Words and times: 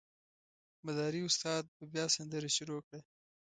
مداري 0.85 1.21
استاد 1.29 1.63
به 1.75 1.85
بیا 1.93 2.05
سندره 2.15 2.49
شروع 2.55 2.81
کړه. 2.87 2.99